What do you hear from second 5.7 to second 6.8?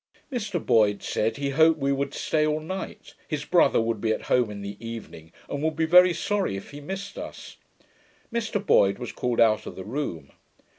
be very sorry if